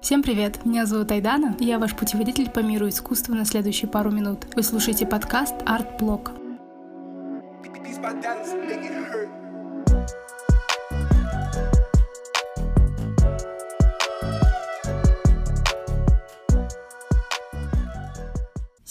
[0.00, 0.64] Всем привет!
[0.64, 4.46] Меня зовут Айдана, и я ваш путеводитель по миру искусства на следующие пару минут.
[4.56, 6.39] Вы слушаете подкаст Art Блок.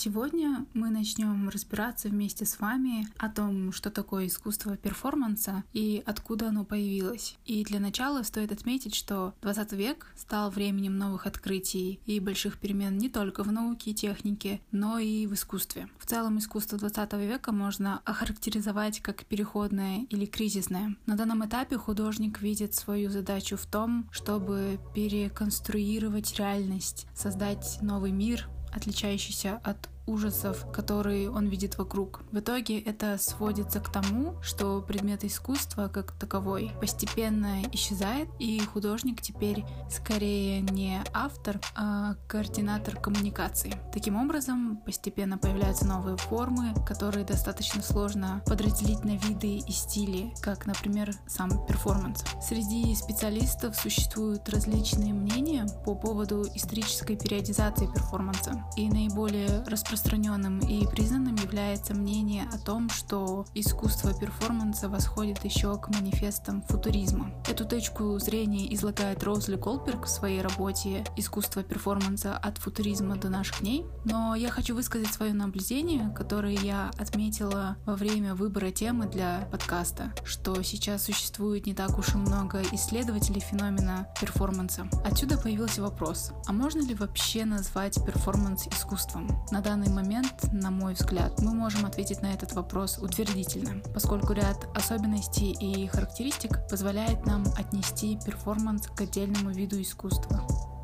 [0.02, 6.48] Сегодня мы начнем разбираться вместе с вами о том, что такое искусство перформанса и откуда
[6.48, 7.36] оно появилось.
[7.46, 12.98] И для начала стоит отметить, что 20 век стал временем новых открытий и больших перемен
[12.98, 15.90] не только в науке и технике, но и в искусстве.
[15.98, 20.96] В целом искусство 20 века можно охарактеризовать как переходное или кризисное.
[21.08, 28.48] На данном этапе художник видит свою задачу в том, чтобы переконструировать реальность, создать новый мир,
[28.72, 32.22] отличающийся от ужасов, которые он видит вокруг.
[32.32, 39.22] В итоге это сводится к тому, что предмет искусства как таковой постепенно исчезает, и художник
[39.22, 43.74] теперь скорее не автор, а координатор коммуникации.
[43.94, 50.66] Таким образом, постепенно появляются новые формы, которые достаточно сложно подразделить на виды и стили, как,
[50.66, 52.24] например, сам перформанс.
[52.42, 60.88] Среди специалистов существуют различные мнения по поводу исторической периодизации перформанса, и наиболее распространенным распространенным и
[60.88, 67.32] признанным является мнение о том, что искусство перформанса восходит еще к манифестам футуризма.
[67.50, 73.60] Эту точку зрения излагает Роузли Голдберг в своей работе «Искусство перформанса от футуризма до наших
[73.60, 79.50] дней», но я хочу высказать свое наблюдение, которое я отметила во время выбора темы для
[79.52, 84.88] подкаста, что сейчас существует не так уж и много исследователей феномена перформанса.
[85.04, 89.28] Отсюда появился вопрос, а можно ли вообще назвать перформанс искусством?
[89.52, 94.34] На данный данный момент, на мой взгляд, мы можем ответить на этот вопрос утвердительно, поскольку
[94.34, 100.42] ряд особенностей и характеристик позволяет нам отнести перформанс к отдельному виду искусства.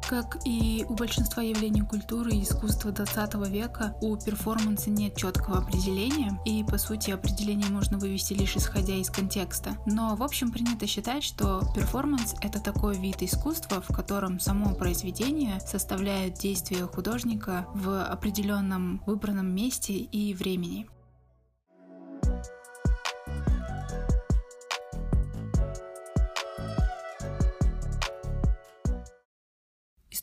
[0.08, 6.40] Как и у большинства явлений культуры и искусства 20 века, у перформанса нет четкого определения,
[6.46, 9.78] и по сути определение можно вывести лишь исходя из контекста.
[9.88, 15.60] Но в общем принято считать, что перформанс— это такой вид искусства, в котором само произведение
[15.60, 20.88] составляет действие художника в определенном выбранном месте и времени.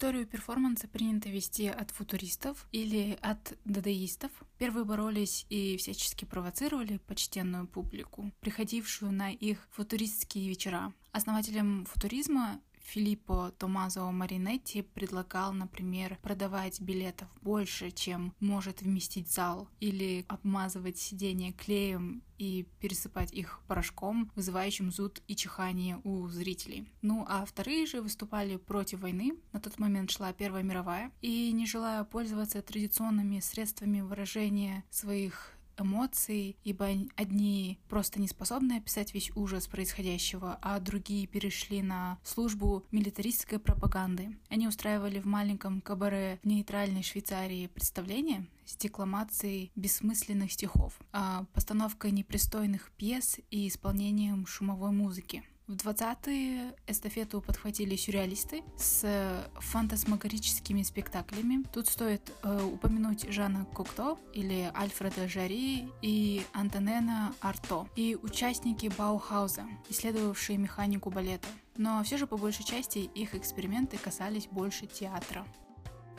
[0.02, 4.32] Историю перформанса принято вести от футуристов или от дадаистов.
[4.58, 10.92] Первые боролись и всячески провоцировали почтенную публику, приходившую на их футуристские вечера.
[11.12, 20.24] Основателем футуризма Филиппо Томазо Маринетти предлагал, например, продавать билетов больше, чем может вместить зал, или
[20.28, 26.88] обмазывать сиденья клеем и пересыпать их порошком, вызывающим зуд и чихание у зрителей.
[27.00, 29.36] Ну а вторые же выступали против войны.
[29.52, 31.12] На тот момент шла Первая мировая.
[31.20, 39.14] И не желая пользоваться традиционными средствами выражения своих эмоций, ибо одни просто не способны описать
[39.14, 44.36] весь ужас происходящего, а другие перешли на службу милитаристской пропаганды.
[44.48, 52.12] Они устраивали в маленьком кабаре в нейтральной Швейцарии представления с декламацией бессмысленных стихов, а постановкой
[52.12, 55.44] непристойных пьес и исполнением шумовой музыки.
[55.72, 61.64] В 20-е эстафету подхватили сюрреалисты с фантасмагорическими спектаклями.
[61.72, 69.64] Тут стоит э, упомянуть Жана Кокто или Альфреда Жари и Антонена Арто и участники Баухауза,
[69.88, 71.48] исследовавшие механику балета.
[71.78, 75.46] Но все же по большей части их эксперименты касались больше театра.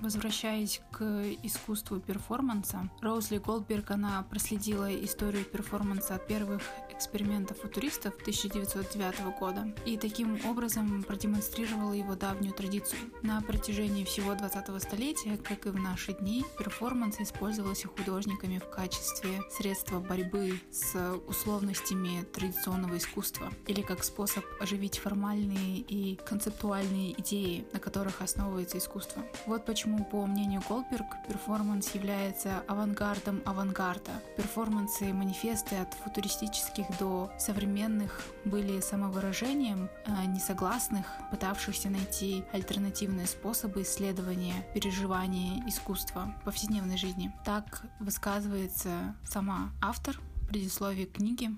[0.03, 1.01] Возвращаясь к
[1.43, 9.97] искусству перформанса, Роузли Голдберг, она проследила историю перформанса от первых экспериментов футуристов 1909 года и
[9.97, 12.99] таким образом продемонстрировала его давнюю традицию.
[13.21, 19.41] На протяжении всего 20-го столетия, как и в наши дни, перформанс использовался художниками в качестве
[19.49, 27.79] средства борьбы с условностями традиционного искусства или как способ оживить формальные и концептуальные идеи, на
[27.79, 29.23] которых основывается искусство.
[29.45, 34.11] Вот почему Поэтому, по мнению Голдберг, перформанс является авангардом авангарда.
[34.35, 43.83] Перформансы и манифесты от футуристических до современных были самовыражением э, несогласных, пытавшихся найти альтернативные способы
[43.83, 47.31] исследования, переживания искусства в повседневной жизни.
[47.45, 50.19] Так высказывается сама автор
[50.49, 51.51] предисловия книги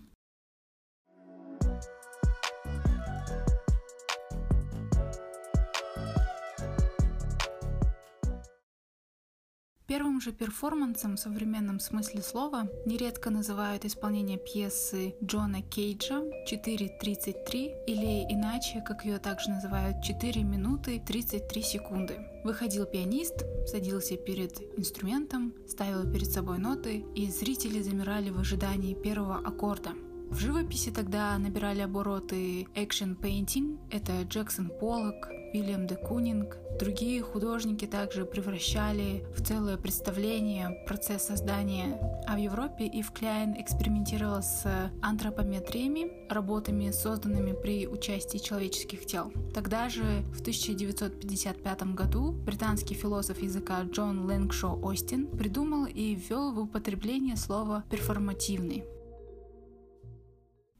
[9.95, 16.21] Первым же перформансом в современном смысле слова нередко называют исполнение пьесы Джона Кейджа
[16.51, 22.17] 4.33 или иначе, как ее также называют, 4 минуты 33 секунды.
[22.43, 29.37] Выходил пианист, садился перед инструментом, ставил перед собой ноты, и зрители замирали в ожидании первого
[29.37, 29.91] аккорда.
[30.29, 36.57] В живописи тогда набирали обороты action painting, это Джексон Поллок, Вильям де Кунинг.
[36.77, 41.97] Другие художники также превращали в целое представление процесс создания.
[42.27, 44.65] А в Европе Ив Кляйн экспериментировал с
[45.01, 49.31] антропометриями, работами, созданными при участии человеческих тел.
[49.53, 56.59] Тогда же, в 1955 году, британский философ языка Джон Лэнгшо Остин придумал и ввел в
[56.59, 58.83] употребление слово «перформативный».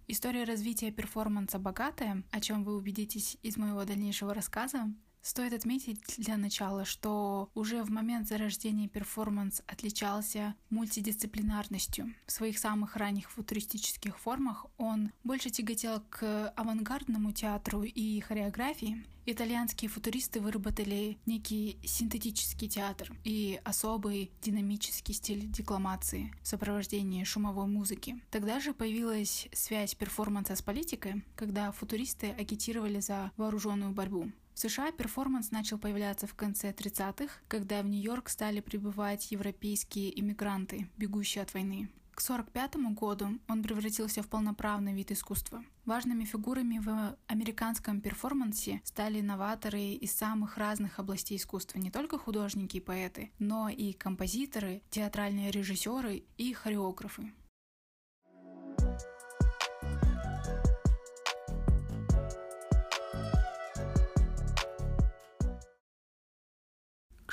[0.08, 4.94] История развития перформанса богатая, о чем вы убедитесь из моего дальнейшего рассказа.
[5.26, 12.14] Стоит отметить для начала, что уже в момент зарождения перформанс отличался мультидисциплинарностью.
[12.28, 19.90] В своих самых ранних футуристических формах он больше тяготел к авангардному театру и хореографии, Итальянские
[19.90, 28.22] футуристы выработали некий синтетический театр и особый динамический стиль декламации в сопровождении шумовой музыки.
[28.30, 34.32] Тогда же появилась связь перформанса с политикой, когда футуристы агитировали за вооруженную борьбу.
[34.56, 40.88] В США перформанс начал появляться в конце 30-х, когда в Нью-Йорк стали прибывать европейские иммигранты,
[40.96, 41.90] бегущие от войны.
[42.14, 45.66] К 1945 году он превратился в полноправный вид искусства.
[45.84, 52.78] Важными фигурами в американском перформансе стали новаторы из самых разных областей искусства, не только художники
[52.78, 57.34] и поэты, но и композиторы, театральные режиссеры и хореографы.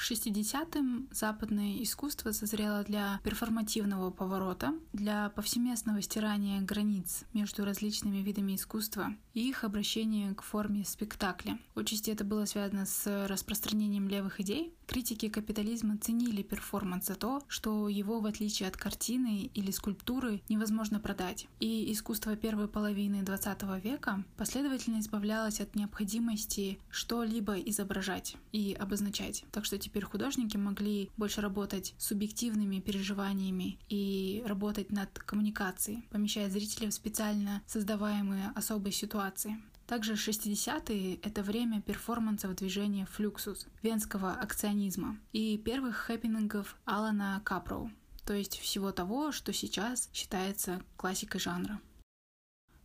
[0.03, 9.15] 60-м западное искусство созрело для перформативного поворота, для повсеместного стирания границ между различными видами искусства
[9.35, 11.59] и их обращения к форме спектакля.
[11.75, 14.75] Отчасти это было связано с распространением левых идей.
[14.93, 21.01] Критики капитализма ценили перформанс за то, что его, в отличие от картины или скульптуры, невозможно
[21.01, 21.47] продать.
[21.61, 29.47] И искусство первой половины 20 века последовательно избавлялось от необходимости что-либо изображать и обозначать.
[29.51, 36.51] Так что теперь художники могли больше работать с субъективными переживаниями и работать над коммуникацией, помещая
[36.51, 39.57] зрителей в специально создаваемые особые ситуации.
[39.87, 47.91] Также 60-е— это время перформансов движения «Флюксус» венского акционизма и первых хэппинингов Алана Капроу,
[48.25, 51.81] то есть всего того, что сейчас считается классикой жанра.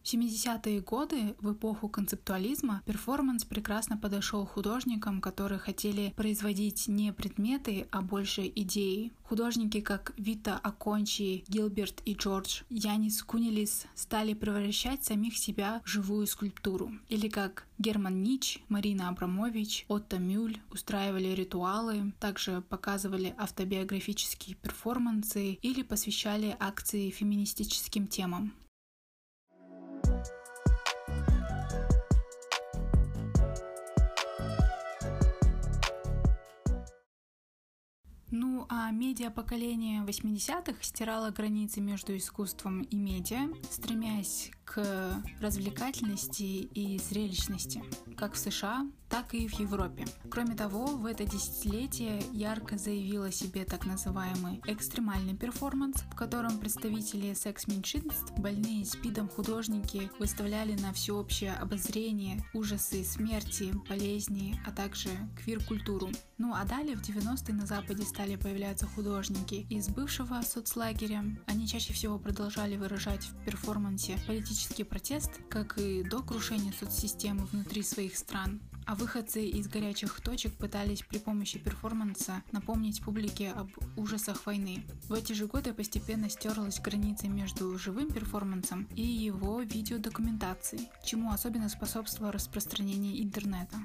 [0.07, 7.89] В 70-е годы, в эпоху концептуализма, перформанс прекрасно подошел художникам, которые хотели производить не предметы,
[7.91, 9.11] а больше идеи.
[9.23, 16.25] Художники, как Вито Аккончи, Гилберт и Джордж, Яннис Кунеллис стали превращать самих себя в живую
[16.25, 16.93] скульптуру.
[17.09, 25.81] Или как Герман Нитш, Марина Абрамович, Отто Мюль устраивали ритуалы, также показывали автобиографические перформансы или
[25.81, 28.53] посвящали акции феминистическим темам.
[38.39, 46.99] Ну а медиа поколение 80-х стирало границы между искусством и медиа, стремясь к развлекательности и
[46.99, 47.83] зрелищности,
[48.15, 50.05] как в США, так и в Европе.
[50.29, 56.57] Кроме того, в это десятилетие ярко заявил о себе так называемый экстремальный перформанс, в котором
[56.59, 65.09] представители секс-меньшинств, больные спидом художники выставляли на всеобщее обозрение ужасы смерти, болезни, а также
[65.43, 66.09] квир-культуру.
[66.37, 71.23] Ну а далее в 90-е на Западе стали появляться художники из бывшего соцлагеря.
[71.47, 77.83] Они чаще всего продолжали выражать в перформансе политический протест, как и до крушения соцсистемы внутри
[77.83, 78.61] своих стран.
[78.87, 84.85] А выходцы из горячих точек пытались при помощи перформанса напомнить публике об ужасах войны.
[85.09, 91.67] В эти же годы постепенно стерлась граница между живым перформансом и его видеодокументацией, чему особенно
[91.67, 93.77] способствовало распространение интернета.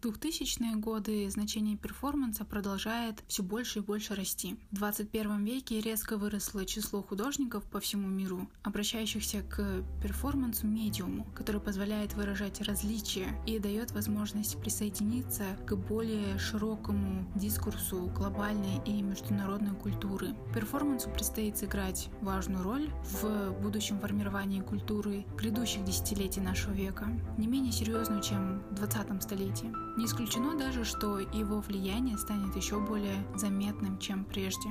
[0.00, 4.56] В 2000-е годы значение перформанса продолжает все больше и больше расти.
[4.70, 11.60] В 21 веке резко выросло число художников по всему миру, обращающихся к перформансу медиуму, который
[11.60, 20.34] позволяет выражать различия и дает возможность присоединиться к более широкому дискурсу глобальной и международной культуры.
[20.54, 22.90] Перформансу предстоит сыграть важную роль
[23.22, 27.06] в будущем формировании культуры грядущих десятилетий нашего века,
[27.38, 29.72] не менее серьезную, чем в 20 столетии.
[29.96, 34.70] Не исключено даже, что его влияние станет еще более заметным, чем прежде.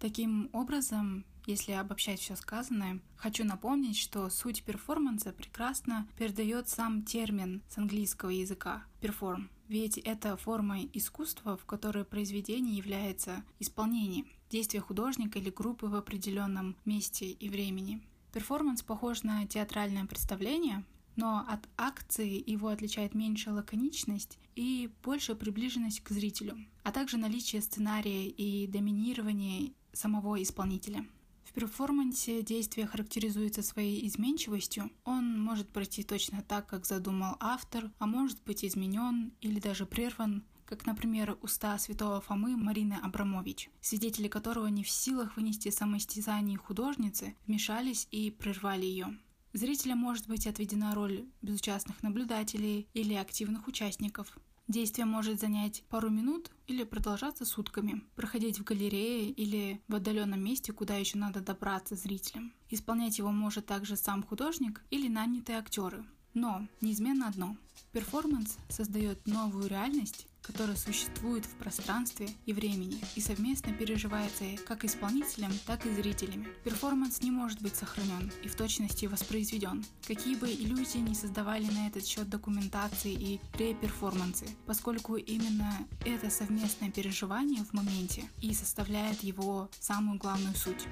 [0.00, 7.62] Таким образом, если обобщать все сказанное, хочу напомнить, что суть перформанса прекрасно передает сам термин
[7.68, 15.38] с английского языка «перформ», ведь это форма искусства, в которой произведение является исполнением действия художника
[15.38, 18.00] или группы в определенном месте и времени.
[18.32, 20.84] Перформанс похож на театральное представление,
[21.18, 27.60] но от акции его отличает меньшая лаконичность и большая приближенность к зрителю, а также наличие
[27.60, 31.04] сценария и доминирование самого исполнителя.
[31.44, 34.92] В перформансе действие характеризуется своей изменчивостью.
[35.04, 40.44] Он может пройти точно так, как задумал автор, а может быть изменен или даже прерван,
[40.66, 47.34] как, например, уста святого Фомы Марины Абрамович, свидетели которого не в силах вынести самоистязание художницы,
[47.46, 49.18] вмешались и прервали ее.
[49.58, 54.38] Зрителям может быть отведена роль безучастных наблюдателей или активных участников.
[54.68, 60.72] Действие может занять пару минут или продолжаться сутками, проходить в галерее или в отдаленном месте,
[60.72, 62.52] куда еще надо добраться зрителям.
[62.70, 66.04] Исполнять его может также сам художник или нанятые актеры.
[66.34, 67.56] Но неизменно одно–
[67.92, 75.52] перформанс создает новую реальность, которая существует в пространстве и времени и совместно переживается как исполнителем,
[75.66, 76.48] так и зрителями.
[76.64, 79.84] Перформанс не может быть сохранен и в точности воспроизведен.
[80.06, 86.90] Какие бы иллюзии не создавали на этот счет документации и реперформансы, поскольку именно это совместное
[86.90, 90.86] переживание в моменте и составляет его самую главную суть.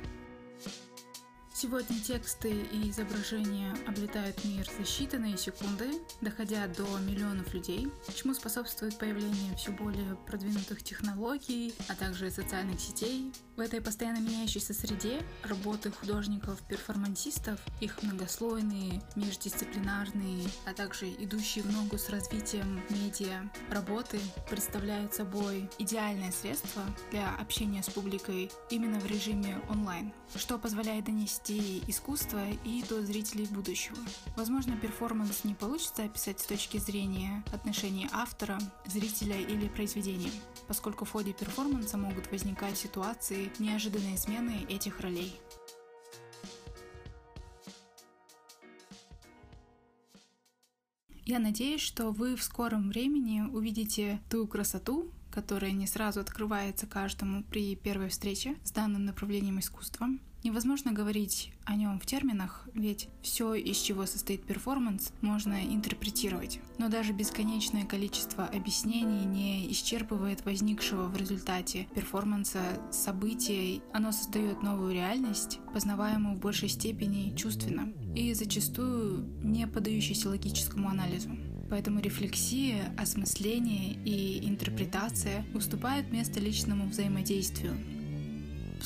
[1.58, 8.98] Сегодня тексты и изображения облетают мир за считанные секунды, доходя до миллионов людей, чему способствует
[8.98, 13.32] появление все более продвинутых технологий, а также социальных сетей.
[13.56, 21.96] В этой постоянно меняющейся среде работы художников-перформансистов, их многослойные, междисциплинарные, а также идущие в ногу
[21.96, 24.20] с развитием медиа работы
[24.50, 31.45] представляют собой идеальное средство для общения с публикой именно в режиме онлайн, что позволяет донести
[31.46, 33.96] донести искусство и до зрителей будущего.
[34.36, 40.30] Возможно, перформанс не получится описать с точки зрения отношений автора, зрителя или произведения,
[40.68, 45.34] поскольку в ходе перформанса могут возникать ситуации неожиданной смены этих ролей.
[51.24, 57.42] Я надеюсь, что вы в скором времени увидите ту красоту, которая не сразу открывается каждому
[57.42, 60.06] при первой встрече с данным направлением искусства,
[60.44, 66.60] Невозможно говорить о нем в терминах, ведь все, из чего состоит перформанс, можно интерпретировать.
[66.78, 72.60] Но даже бесконечное количество объяснений не исчерпывает возникшего в результате перформанса
[72.92, 73.80] события.
[73.92, 81.30] Оно создает новую реальность, познаваемую в большей степени чувственно и зачастую не поддающейся логическому анализу.
[81.68, 87.76] Поэтому рефлексия, осмысление и интерпретация уступают место личному взаимодействию,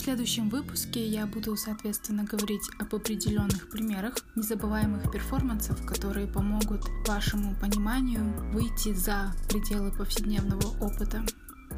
[0.00, 7.54] в следующем выпуске я буду, соответственно, говорить об определенных примерах незабываемых перформансов, которые помогут вашему
[7.56, 11.22] пониманию выйти за пределы повседневного опыта.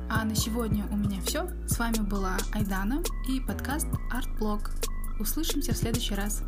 [0.09, 1.49] А на сегодня у меня все.
[1.67, 4.71] С вами была Айдана и подкаст Art Blog.
[5.19, 6.45] Услышимся в следующий раз.